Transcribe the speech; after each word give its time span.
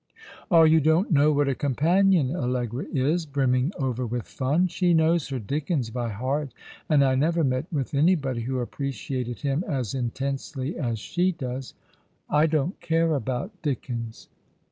i"Ah, 0.49 0.63
you 0.63 0.81
don't 0.81 1.11
know 1.11 1.31
what 1.31 1.47
a 1.47 1.53
companion 1.53 2.35
Allegra 2.35 2.85
is— 2.91 3.23
brimming 3.27 3.71
over 3.77 4.03
with 4.03 4.27
fun! 4.27 4.67
She 4.67 4.95
knows 4.95 5.27
her 5.29 5.37
Dickens 5.37 5.91
by 5.91 6.09
heart; 6.09 6.55
and 6.89 7.05
I 7.05 7.13
never 7.13 7.43
met 7.43 7.71
with 7.71 7.93
anybody 7.93 8.41
who 8.41 8.57
appreciated 8.61 9.41
him 9.41 9.63
as 9.67 9.93
in 9.93 10.09
tensely 10.09 10.75
as 10.75 10.97
she 10.97 11.33
does." 11.33 11.75
"I 12.31 12.47
don't 12.47 12.79
care 12.81 13.13
about 13.13 13.51
Dickens." 13.61 14.27